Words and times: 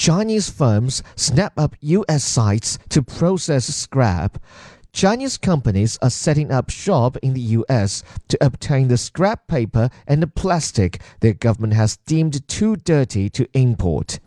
Chinese 0.00 0.48
firms 0.48 1.02
snap 1.14 1.52
up 1.58 1.76
U.S. 1.82 2.24
sites 2.24 2.78
to 2.88 3.02
process 3.02 3.66
scrap. 3.66 4.42
Chinese 4.94 5.36
companies 5.36 5.98
are 6.00 6.08
setting 6.08 6.50
up 6.50 6.70
shop 6.70 7.18
in 7.18 7.34
the 7.34 7.58
U.S. 7.60 8.02
to 8.28 8.42
obtain 8.42 8.88
the 8.88 8.96
scrap 8.96 9.46
paper 9.46 9.90
and 10.06 10.22
the 10.22 10.26
plastic 10.26 11.02
their 11.20 11.34
government 11.34 11.74
has 11.74 11.98
deemed 12.06 12.48
too 12.48 12.76
dirty 12.76 13.28
to 13.28 13.46
import. 13.52 14.20